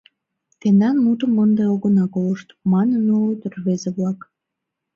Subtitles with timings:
[0.59, 4.19] Тендан мутым ынде огына колышт,— манын улыт рвезе-влак.